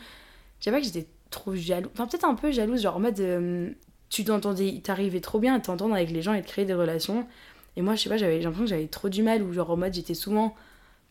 [0.61, 1.91] je sais pas que j'étais trop jalouse.
[1.95, 3.19] Enfin, peut-être un peu jalouse, genre en mode.
[3.21, 3.71] euh,
[4.09, 7.27] tu t'entendais, t'arrivais trop bien à t'entendre avec les gens et de créer des relations.
[7.77, 9.77] Et moi, je sais pas, j'avais l'impression que j'avais trop du mal, ou genre en
[9.77, 10.55] mode j'étais souvent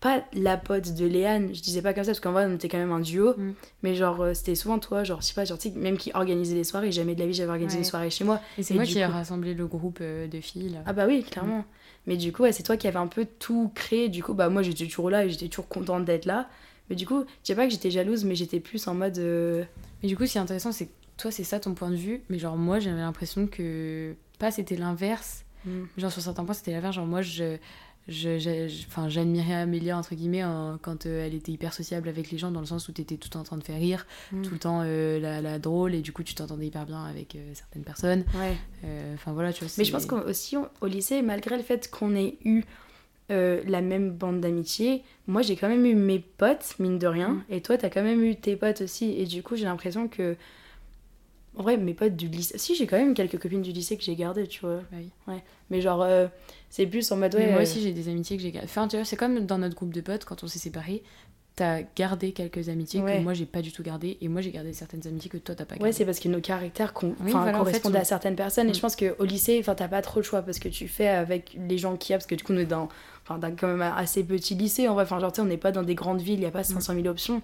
[0.02, 2.68] pas la pote de Léane, je disais pas comme ça parce qu'en vrai on était
[2.70, 3.54] quand même un duo, Mm.
[3.82, 6.64] mais genre euh, c'était souvent toi, genre je sais pas, genre même qui organisait les
[6.64, 7.84] soirées, jamais de la vie j'avais organisé Ouais.
[7.84, 8.40] une soirée chez moi.
[8.58, 10.70] Et c'est moi qui ai rassemblé le groupe euh, de filles.
[10.70, 10.80] là.
[10.86, 11.66] Ah bah oui, clairement.
[12.08, 14.50] Mais du coup, ouais, c'est toi qui avais un peu tout créé, du coup, bah
[14.50, 16.48] moi j'étais toujours là et j'étais toujours contente d'être là.
[16.90, 19.18] Mais du coup, je sais pas que j'étais jalouse, mais j'étais plus en mode.
[19.18, 19.64] euh,
[20.04, 21.96] Mais du coup, ce qui est intéressant, c'est que toi, c'est ça ton point de
[21.96, 22.22] vue.
[22.30, 24.14] Mais genre, moi, j'avais l'impression que.
[24.38, 25.46] Pas, c'était l'inverse.
[25.66, 25.86] hmm.
[25.98, 26.96] Genre, sur certains points, c'était l'inverse.
[26.96, 27.58] Genre, moi, je.
[28.08, 30.44] J'admirais Amélia, entre guillemets,
[30.82, 33.28] quand euh, elle était hyper sociable avec les gens, dans le sens où t'étais tout
[33.30, 34.42] le temps en train de faire rire, Mm.
[34.44, 37.36] tout le temps euh, la, la drôle, et du coup, tu t'entendais hyper bien avec
[37.36, 38.24] euh, certaines personnes.
[38.36, 38.56] Ouais.
[39.16, 39.74] Enfin, voilà, tu vois.
[39.78, 42.64] Mais je pense qu'aussi au lycée, malgré le fait qu'on ait eu
[43.30, 47.44] la même bande d'amitié, moi j'ai quand même eu mes potes, mine de rien, Mm.
[47.50, 49.12] et toi t'as quand même eu tes potes aussi.
[49.20, 50.36] Et du coup, j'ai l'impression que.
[51.58, 52.58] En vrai, mes potes du lycée.
[52.58, 54.78] Si, j'ai quand même quelques copines du lycée que j'ai gardées, tu vois.
[54.92, 55.10] Bah oui.
[55.28, 55.44] Ouais.
[55.70, 56.28] Mais genre, euh,
[56.70, 57.34] c'est plus en mode.
[57.38, 58.68] Mais Ouais, moi euh, aussi, j'ai des amitiés que j'ai gardées.
[58.70, 61.02] Enfin, tu vois, c'est comme dans notre groupe de potes, quand on s'est séparés,
[61.56, 63.18] t'as gardé quelques amitiés Ouais.
[63.20, 65.56] que moi, j'ai pas du tout gardées, et moi, j'ai gardé certaines amitiés que toi,
[65.56, 65.94] t'as pas Ouais, gardées.
[65.94, 68.68] c'est parce que nos caractères con- Oui, en correspondent on- à certaines personnes.
[68.68, 68.76] Et Mm.
[68.76, 71.78] je pense qu'au lycée, t'as pas trop le choix parce que tu fais avec les
[71.78, 72.18] gens qu'il y a.
[72.18, 72.90] Parce que du coup, on est dans,
[73.24, 74.90] enfin, dans quand même un assez petit lycée.
[74.90, 76.46] En vrai, enfin, genre, tu sais, on n'est pas dans des grandes villes, il y
[76.48, 77.42] a pas 500 000 options.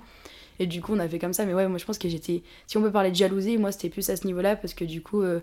[0.62, 1.46] Et du coup, on a fait comme ça.
[1.46, 2.44] Mais ouais, moi, je pense que j'étais.
[2.68, 5.02] Si on peut parler de jalousie, moi, c'était plus à ce niveau-là parce que du
[5.02, 5.40] coup, euh,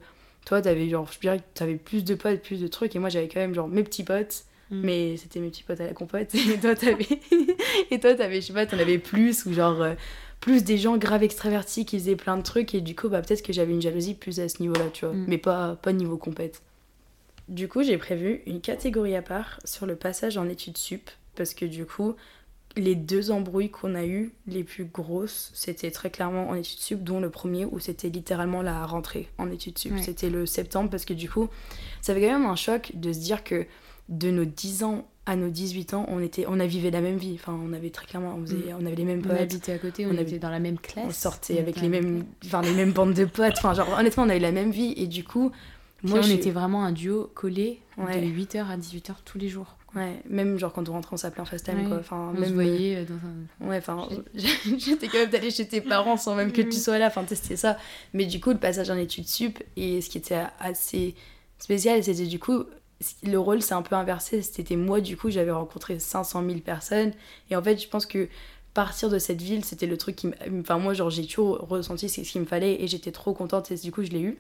[0.47, 2.95] toi, t'avais genre, je dirais que t'avais plus de potes, plus de trucs.
[2.95, 4.45] Et moi, j'avais quand même genre mes petits potes.
[4.71, 4.81] Mm.
[4.85, 6.33] Mais c'était mes petits potes à la compote.
[6.35, 7.07] Et toi, t'avais.
[7.91, 9.83] et toi, t'avais, je sais pas, t'en avais plus ou genre.
[9.83, 9.95] euh,
[10.41, 13.43] plus des gens grave extravertis qui faisaient plein de trucs et du coup bah peut-être
[13.43, 15.25] que j'avais une jalousie plus à ce niveau là tu vois Mm.
[15.27, 16.63] mais pas pas niveau compète
[17.49, 21.55] du coup j'ai prévu une catégorie à part sur le passage en études sup parce
[21.55, 22.15] que du coup
[22.77, 27.03] les deux embrouilles qu'on a eues les plus grosses c'était très clairement en études sup
[27.03, 30.03] dont le premier où c'était littéralement la rentrée en études sup Ouais.
[30.03, 31.49] c'était le septembre parce que du coup
[32.03, 33.67] ça fait quand même un choc de se dire que
[34.09, 37.17] de nos 10 ans à nos 18 ans on était on a vivé la même
[37.17, 39.73] vie enfin on avait très clairement on, faisait- on avait les mêmes On potes habitait
[39.73, 41.05] à côté, on, on avait- était dans la même classe.
[41.07, 43.55] on sortait on avec les mêmes, même enfin, les mêmes bandes de potes.
[43.59, 44.95] Enfin, genre, honnêtement, on a eu la même vie.
[44.97, 45.51] Et du coup,
[45.99, 48.21] Puis moi, on était vraiment un duo collé Ouais.
[48.21, 49.77] de 8h à 18h tous les jours.
[49.97, 51.89] Ouais, même genre quand on rentrait, on s'appelait en FaceTime, Ouais.
[51.89, 51.97] quoi.
[51.99, 52.51] Enfin, On même...
[52.51, 53.71] se voyait euh, dans un...
[53.71, 56.69] Ouais, enfin, j'étais quand même allée chez tes parents sans même que Oui.
[56.69, 57.07] tu sois là.
[57.07, 57.79] Enfin, tester ça.
[58.13, 61.15] Mais du coup, le passage en études sup, et ce qui était assez
[61.59, 62.65] spécial, c'était du coup,
[63.23, 64.43] le rôle s'est un peu inversé.
[64.43, 67.13] C'était moi, du coup, j'avais rencontré 500 000 personnes.
[67.51, 68.29] Et en fait, je pense que
[68.75, 70.27] partir de cette ville, c'était le truc qui...
[70.27, 73.71] m- Enfin, moi, genre, j'ai toujours ressenti ce qu'il me fallait et j'étais trop contente
[73.71, 74.39] et du coup, je l'ai eu.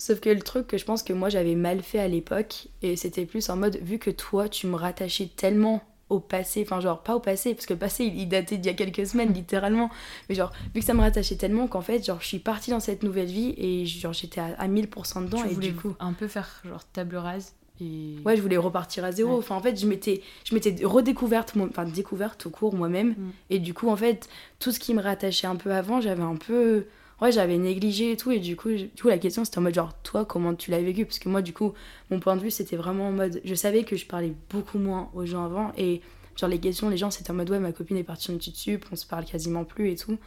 [0.00, 2.96] Sauf que le truc que je pense que moi, j'avais mal fait à l'époque, et
[2.96, 7.02] c'était plus en mode, vu que toi, tu me rattachais tellement au passé, enfin genre
[7.02, 9.32] pas au passé, parce que le passé il, il datait d'il y a quelques semaines
[9.40, 9.90] littéralement,
[10.28, 12.80] mais genre vu que ça me rattachait tellement qu'en fait genre je suis partie dans
[12.80, 16.12] cette nouvelle vie et genre j'étais à, à 1000% dedans tu et du coup un
[16.12, 18.16] peu faire genre table rase et...
[18.24, 19.38] ouais je voulais repartir à zéro, Ouais.
[19.38, 23.30] enfin en fait je m'étais je m'étais redécouverte, moi- enfin découverte au cours moi-même Mm.
[23.50, 26.34] et du coup en fait tout ce qui me rattachait un peu avant j'avais un
[26.34, 26.86] peu
[27.20, 29.74] ouais j'avais négligé et tout et du coup, du coup la question c'était en mode
[29.74, 31.04] genre toi comment tu l'as vécu?
[31.04, 31.74] Parce que moi du coup
[32.10, 35.10] mon point de vue c'était vraiment en mode je savais que je parlais beaucoup moins
[35.14, 36.00] aux gens avant et
[36.36, 38.56] genre les questions les gens c'était en mode ouais ma copine est partie en études
[38.56, 40.18] sup on se parle quasiment plus et tout.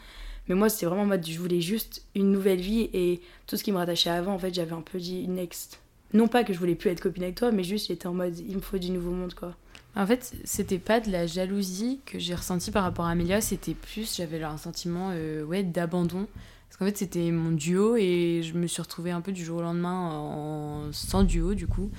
[0.47, 3.63] Mais moi c'était vraiment en mode je voulais juste une nouvelle vie et tout ce
[3.63, 5.79] qui me rattachait avant en fait j'avais un peu dit next.
[6.13, 8.37] Non pas que je voulais plus être copine avec toi mais juste j'étais en mode
[8.37, 9.55] il me faut du nouveau monde quoi.
[9.95, 13.75] En fait, c'était pas de la jalousie que j'ai ressenti par rapport à Amélia, c'était
[13.75, 16.27] plus, j'avais un sentiment euh, ouais, d'abandon.
[16.73, 19.59] Parce qu'en fait, c'était mon duo et je me suis retrouvée un peu du jour
[19.59, 20.91] au lendemain en...
[20.91, 21.91] sans duo, du coup.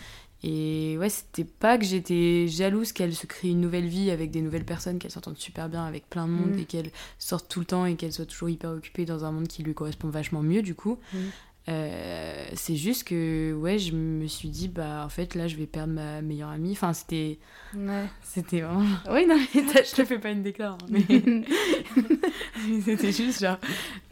[0.43, 4.41] Et ouais, c'était pas que j'étais jalouse qu'elle se crée une nouvelle vie avec des
[4.41, 6.59] nouvelles personnes, qu'elle s'entende super bien avec plein de monde Mm.
[6.59, 9.47] et qu'elle sorte tout le temps et qu'elle soit toujours hyper occupée dans un monde
[9.47, 10.99] qui lui correspond vachement mieux, du coup.
[11.13, 11.19] Mm.
[11.67, 15.65] Euh, c'est juste que, ouais, je me suis dit, bah, en fait, là, je vais
[15.65, 16.73] perdre ma meilleure amie.
[16.73, 17.39] Enfin, c'était.
[17.75, 18.05] Ouais.
[18.23, 18.85] C'était vraiment.
[19.11, 21.03] Oui, non, mais Je te fais pas une déclaration, mais.
[21.09, 21.43] mais
[22.85, 23.57] c'était juste genre.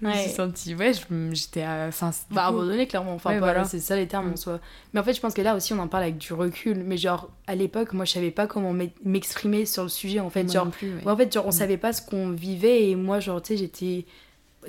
[0.01, 0.75] Je me suis sentie.
[0.75, 0.93] Ouais,
[1.33, 1.63] j'étais.
[1.63, 3.15] à- Enfin, du Bah, coup- abandonné, clairement.
[3.15, 3.65] Enfin, Ouais, voilà.
[3.65, 4.37] c'est ça les termes en Mm.
[4.39, 4.61] soi.
[4.95, 6.79] Mais en fait, je pense que là aussi, on en parle avec du recul.
[6.85, 10.31] Mais genre, à l'époque, moi, je savais pas comment m'e- m'exprimer sur le sujet, en
[10.31, 10.45] fait.
[10.45, 11.05] Moi genre, non plus, ouais.
[11.05, 11.53] ouais, en fait, genre, on Mm.
[11.53, 12.89] savait pas ce qu'on vivait.
[12.89, 14.07] Et moi, genre, tu sais, j'étais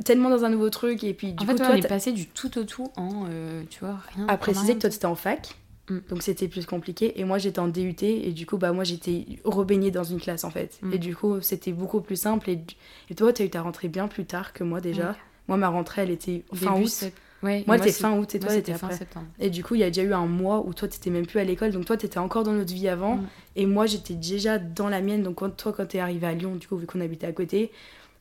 [0.04, 1.04] tellement dans un nouveau truc.
[1.04, 2.92] Et puis, du en coup, fait, toi, on est t'as- passé du tout au tout
[2.96, 4.28] en, euh, tu vois, rien.
[4.28, 5.56] à préciser rien que toi, t'étais en fac.
[5.90, 5.98] Mm.
[6.10, 7.20] Donc, c'était plus compliqué.
[7.20, 7.96] Et moi, j'étais en DUT.
[8.02, 10.80] Et du coup, bah, moi, j'étais rebaignée dans une classe, en fait.
[10.82, 10.94] Mm.
[10.94, 12.50] Et du coup, c'était beaucoup plus simple.
[12.50, 12.60] Et,
[13.10, 15.10] et toi, t'as eu ta rentrée bien plus tard que moi, déjà.
[15.10, 15.16] Ouais.
[15.50, 17.12] Moi, ma rentrée, elle était fin Début août.
[17.44, 19.00] Ouais, Moi, et c'était fin août et moi, toi, c'était fin après.
[19.00, 19.26] septembre.
[19.38, 21.40] Et du coup, il y a déjà eu un mois où toi, t'étais même plus
[21.42, 21.72] à l'école.
[21.74, 23.18] Donc toi, t'étais encore dans notre vie avant.
[23.18, 23.28] Mm.
[23.58, 25.24] Et moi, j'étais déjà dans la mienne.
[25.24, 27.70] Donc quand, toi, quand t'es arrivé à Lyon, du coup, vu qu'on habitait à côté,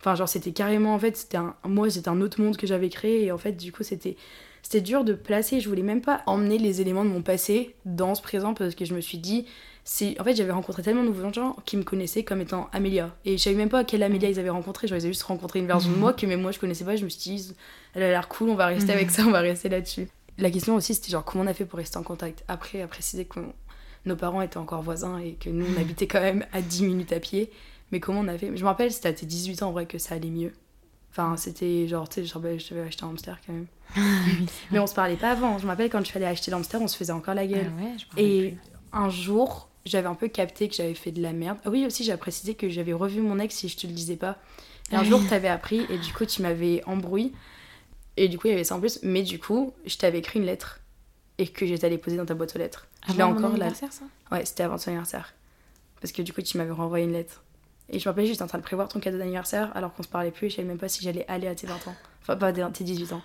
[0.03, 1.55] enfin, genre, c'était carrément, en fait, c'était un...
[1.65, 3.25] moi, c'était un autre monde que j'avais créé.
[3.25, 4.17] Et en fait, du coup, c'était...
[4.65, 8.15] C'était dur de placer, je voulais même pas emmener les éléments de mon passé dans
[8.15, 9.45] ce présent parce que je me suis dit,
[9.83, 13.13] c'est en fait j'avais rencontré tellement de nouveaux gens qui me connaissaient comme étant Amélia
[13.25, 15.59] et je savais même pas quelle Amélia ils avaient rencontré, genre ils avaient juste rencontré
[15.59, 17.53] une version de moi que même moi je connaissais pas, je me suis dit
[17.95, 20.07] elle a l'air cool, on va rester avec ça, on va rester là-dessus.
[20.39, 22.45] La question aussi, c'était genre comment on a fait pour rester en contact.
[22.49, 23.41] Après, à préciser que
[24.07, 27.13] nos parents étaient encore voisins et que nous, on habitait quand même à 10 minutes
[27.13, 27.51] à pied.
[27.93, 28.49] Mais comment on a fait?
[28.57, 30.53] Je me rappelle, c'était à tes 18 ans en vrai que ça allait mieux.
[31.11, 33.67] Enfin, c'était genre, tu sais, je rappelle, je devais acheter un hamster quand même.
[34.71, 35.59] Mais on se parlait pas avant.
[35.59, 37.47] Je me rappelle quand je suis allée acheter l'hamster, on se faisait encore la Ah
[37.47, 37.71] gueule.
[37.79, 38.59] ouais, je me rappelle Et plus.
[38.95, 41.59] un jour, j'avais un peu capté que j'avais fait de la merde.
[41.67, 44.17] Ah oui, aussi, j'ai précisé que j'avais revu mon ex si je te le disais
[44.17, 44.39] pas.
[44.91, 47.31] Et un Ah jour, t'avais appris et du coup, tu m'avais embrouillé.
[48.17, 48.99] Et du coup, il y avait ça en plus.
[49.03, 50.81] Mais du coup, je t'avais écrit une lettre
[51.37, 52.87] et que j'étais allée poser dans ta boîte aux lettres.
[53.09, 53.67] Je l'ai Avant mon encore là.
[53.67, 54.05] anniversaire, ça?
[54.31, 55.35] Ouais, c'était avant ton anniversaire.
[56.01, 57.43] Parce que du coup, tu m'avais renvoyé une lettre.
[57.91, 60.09] Et je me rappelle, j'étais en train de prévoir ton cadeau d'anniversaire alors qu'on se
[60.09, 61.95] parlait plus et je savais même pas si j'allais aller à tes 20 ans.
[62.23, 63.23] Enfin, pas à tes 18 ans.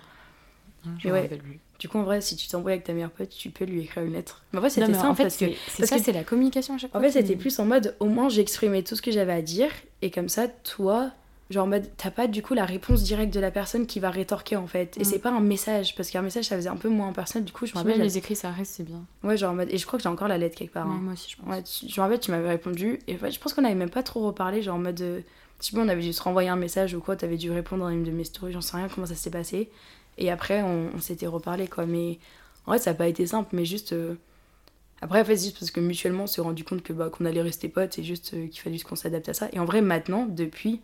[0.84, 1.22] Je Mais me ouais.
[1.22, 1.58] rappelle plus.
[1.78, 4.02] Du coup, en vrai, si tu t'embrouilles avec ta meilleure pote, tu peux lui écrire
[4.04, 4.42] une lettre.
[4.52, 5.46] Mais en vrai, Non, c'était mais simple en fait, parce que.
[5.46, 7.08] c'est c'est parce ça, que- c'est la communication à chaque En fois.
[7.10, 9.70] fait, qui- c'était plus en mode, au moins j'exprimais tout ce que j'avais à dire,
[10.02, 11.10] et comme ça, toi,
[11.50, 14.10] genre en mode, t'as pas du coup la réponse directe de la personne qui va
[14.10, 14.96] rétorquer en fait.
[14.98, 15.04] Et Mm.
[15.04, 17.64] c'est pas un message, parce qu'un message ça faisait un peu moins personnel, du coup,
[17.66, 18.00] je me rappelle.
[18.00, 19.04] les écrits, ça reste, c'est bien.
[19.22, 20.86] Ouais, genre en mode, et je crois que j'ai encore la lettre quelque part.
[20.86, 21.00] Ouais, hein.
[21.00, 21.46] moi aussi, je pense.
[21.48, 23.74] Ouais, tu- je me rappelle, tu m'avais répondu, et en fait, je pense qu'on avait
[23.74, 25.00] même pas trop reparlé, genre en mode.
[25.00, 25.20] euh,
[25.60, 27.90] je sais on avait dû se renvoyer un message ou quoi, t'avais dû répondre dans
[27.90, 29.70] une de mes stories, j'en sais rien comment ça s'est passé.
[30.16, 32.18] Et après, on, on s'était reparlé quoi, mais
[32.66, 33.92] en vrai, ça a pas été simple, mais juste.
[33.92, 34.14] euh,
[35.00, 37.24] Après, en fait, c'est juste parce que mutuellement, on s'est rendu compte que bah, qu'on
[37.24, 39.48] allait rester potes et juste euh, qu'il fallait juste qu'on s'adapte à ça.
[39.52, 40.80] Et en vrai, maintenant, depuis,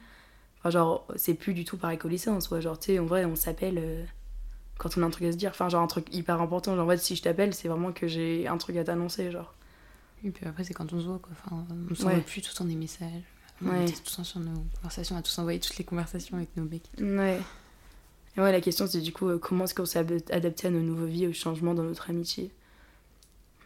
[0.64, 2.60] enfin, genre, c'est plus du tout pareil qu'au lycée en soi.
[2.60, 4.02] Genre, tu sais, en vrai, on s'appelle euh,
[4.78, 5.50] quand on a un truc à se dire.
[5.50, 6.74] Enfin, genre, un truc hyper important.
[6.74, 9.54] Genre, en fait, si je t'appelle, c'est vraiment que j'ai un truc à t'annoncer, genre.
[10.24, 11.32] Et puis après, c'est quand on se voit, quoi.
[11.32, 11.94] Enfin, on Ouais.
[11.96, 13.10] s'envoie plus tout le temps des messages.
[13.62, 13.82] On Ouais.
[13.84, 16.56] était tout le temps sur nos conversations, on a tous envoyé toutes les conversations avec
[16.56, 16.90] nos becs.
[16.98, 17.40] Ouais.
[18.36, 20.00] Et ouais, la question, c'est du coup, euh, comment est-ce qu'on s'est
[20.32, 22.50] adapté à nos nouveaux vies, aux changements dans notre amitié?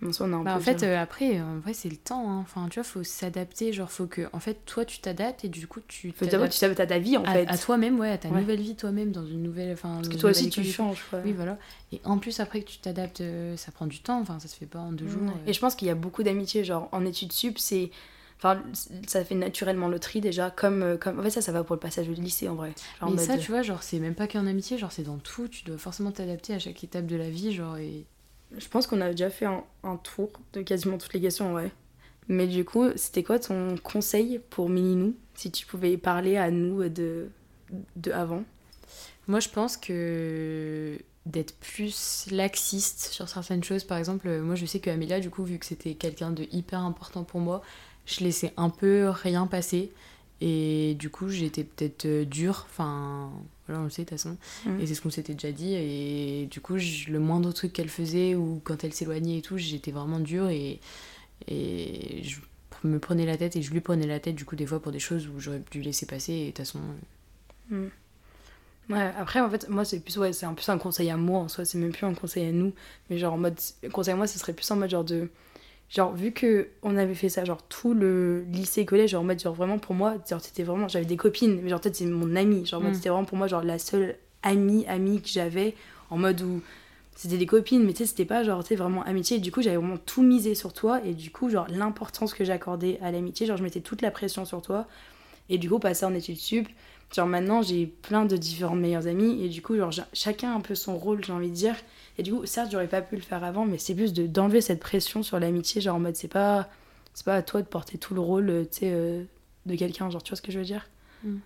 [0.06, 2.30] En soi, on Bah, en fait, euh, après, en vrai, c'est le temps.
[2.30, 2.38] hein.
[2.40, 3.72] Enfin, tu vois, faut s'adapter.
[3.72, 6.58] Genre, faut que, en fait, toi, tu t'adaptes et du coup, tu Faut d'abord tu
[6.60, 7.46] t'adaptes à ta vie, en à, fait.
[7.48, 8.40] à toi-même, ouais, à ta Ouais.
[8.40, 9.72] nouvelle vie toi-même, dans une nouvelle.
[9.72, 11.20] Enfin, Parce que toi aussi, tu changes, quoi.
[11.24, 11.58] Oui, voilà.
[11.92, 14.20] Et en plus, après que tu t'adaptes, euh, ça prend du temps.
[14.20, 15.22] Enfin, ça se fait pas en deux jours.
[15.22, 15.28] Ouais.
[15.30, 15.48] euh.
[15.50, 17.90] Et je pense qu'il y a beaucoup d'amitiés, genre en études sup, c'est.
[18.40, 18.62] Enfin,
[19.08, 21.18] ça fait naturellement le tri déjà, comme, euh, comme.
[21.18, 22.72] En fait, ça, ça va pour le passage au lycée en vrai.
[23.00, 25.18] Genre en Mais ça, tu vois, genre, c'est même pas qu'en amitié, genre, c'est dans
[25.18, 25.48] tout.
[25.48, 28.04] Tu dois forcément t'adapter à chaque étape de la vie, genre, et.
[28.56, 31.70] Je pense qu'on a déjà fait un, tour de quasiment toutes les questions vrai.
[32.28, 36.88] Mais du coup, c'était quoi ton conseil pour Milinou Si tu pouvais parler à nous
[36.88, 37.28] de,
[37.96, 38.44] de avant?
[39.26, 43.84] Moi, je pense que d'être plus laxiste sur certaines choses.
[43.84, 47.24] Par exemple, moi, je sais que du coup, vu que c'était quelqu'un de hyper important
[47.24, 47.62] pour moi,
[48.06, 49.92] je laissais un peu rien passer.
[50.40, 52.66] Et du coup, j'étais peut-être euh, dure.
[52.70, 53.30] Enfin,
[53.68, 54.36] voilà, on le sait de toute façon.
[54.66, 54.80] Mm.
[54.80, 55.74] Et c'est ce qu'on s'était déjà dit.
[55.74, 59.58] Et du coup, je- le moindre truc qu'elle faisait ou quand elle s'éloignait et tout,
[59.58, 60.48] j'étais vraiment dure.
[60.48, 60.80] Et,
[61.48, 62.38] et je
[62.84, 64.92] me prenais la tête et je lui prenais la tête, du coup, des fois pour
[64.92, 66.32] des choses où j'aurais dû laisser passer.
[66.32, 66.80] Et de toute façon,
[68.90, 71.40] Ouais, après, en fait, moi, c'est plus, ouais, c'est un, plus un conseil à moi
[71.40, 72.72] en soi, c'est même plus un conseil à nous.
[73.10, 73.58] Mais genre, en mode,
[73.92, 75.28] conseil à moi, ce serait plus en mode genre de.
[75.90, 79.40] Genre, vu que on avait fait ça, genre, tout le lycée, collège, genre, en mode,
[79.40, 80.86] genre, vraiment, pour moi, genre, c'était vraiment.
[80.88, 82.66] J'avais des copines, mais genre, peut-être c'est mon amie.
[82.66, 82.96] Genre, en mode, Mm.
[82.96, 85.74] c'était vraiment pour moi, genre, la seule amie, amie que j'avais,
[86.10, 86.60] en mode où.
[87.16, 89.38] C'était des copines, mais tu sais, c'était pas genre, tu vraiment amitié.
[89.38, 91.00] Et du coup, j'avais vraiment tout misé sur toi.
[91.04, 94.44] Et du coup, genre, l'importance que j'accordais à l'amitié, genre, je mettais toute la pression
[94.44, 94.86] sur toi.
[95.48, 96.68] Et du coup, passer en études sup,
[97.14, 100.60] Genre maintenant, j'ai plein de différentes meilleures amies et du coup, genre, chacun a un
[100.60, 101.74] peu son rôle, j'ai envie de dire.
[102.18, 104.60] Et du coup, certes, j'aurais pas pu le faire avant, mais c'est plus de- d'enlever
[104.60, 106.68] cette pression sur l'amitié, genre en mode, c'est pas,
[107.14, 109.22] c'est pas à toi de porter tout le rôle, euh, tu sais, euh,
[109.66, 110.86] de quelqu'un, genre, tu vois ce que je veux dire?
[111.24, 111.36] Mm.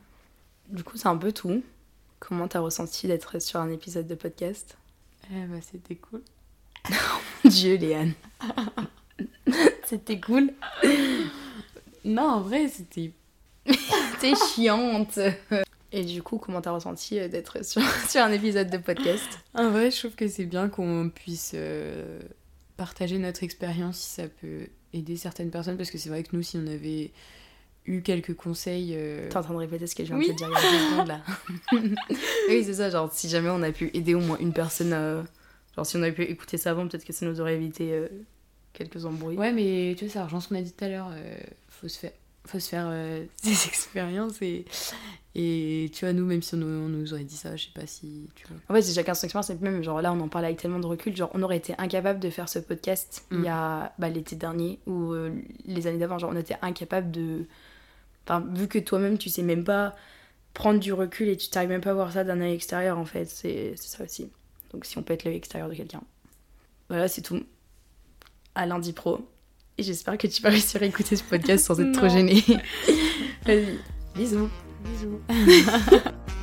[0.70, 1.62] Du coup, c'est un peu tout.
[2.18, 4.76] Comment t'as ressenti d'être sur un épisode de podcast?
[5.32, 6.22] Eh bah, c'était cool.
[7.44, 8.12] Dieu, Léane.
[9.84, 10.52] c'était cool.
[12.04, 13.12] Non, en vrai, c'était.
[14.22, 15.18] T'es chiante.
[15.94, 19.28] Et du coup, comment t'as ressenti euh, d'être sur, sur un épisode de podcast?
[19.54, 22.20] En vrai, je trouve que c'est bien qu'on puisse euh,
[22.78, 25.76] partager notre expérience si ça peut aider certaines personnes.
[25.76, 27.10] Parce que c'est vrai que nous, si on avait
[27.84, 28.92] eu quelques conseils.
[28.96, 30.28] euh, T'es en train de répéter ce que je viens Oui.
[30.28, 31.20] de te dire il y a deux secondes là.
[32.48, 35.20] oui, c'est ça, genre si jamais on a pu aider au moins une personne, euh,
[35.76, 38.06] genre si on avait pu écouter ça avant, peut-être que ça nous aurait évité euh,
[38.72, 39.36] quelques embrouilles.
[39.36, 41.10] Ouais, mais tu vois, ça rejoint ce qu'on a dit tout à l'heure.
[41.12, 41.34] euh,
[41.68, 42.12] faut se faire,
[42.46, 44.64] faut se faire euh, des expériences et,
[45.34, 47.70] et tu vois, nous, même si on, nous- on nous aurait dit ça, je sais
[47.74, 48.56] pas si tu vois.
[48.68, 50.78] En fait, c'est chacun son expérience, et même, genre là, on en parle avec tellement
[50.80, 54.08] de recul, genre on aurait été incapable de faire ce podcast il y a bah,
[54.08, 57.46] l'été dernier ou euh, les années d'avant, genre on était incapable de.
[58.26, 59.94] Enfin, vu que toi-même, tu sais même pas
[60.54, 63.04] prendre du recul et tu t'arrives même pas à voir ça d'un œil extérieur, en
[63.06, 64.30] fait, c'est ça aussi.
[64.72, 66.02] Donc si on peut être l'œil extérieur de quelqu'un.
[66.88, 67.42] Voilà, c'est tout.
[68.54, 69.26] À lundi pro.
[69.78, 72.12] Et j'espère que tu vas réussir à écouter ce podcast sans être trop Non.
[72.12, 72.44] gêné.
[73.46, 73.78] Vas-y,
[74.14, 74.48] bisous.
[74.84, 75.20] Bisous.